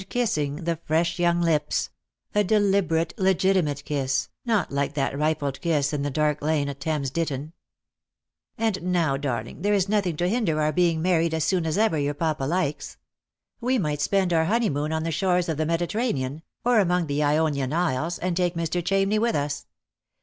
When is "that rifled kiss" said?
4.95-5.93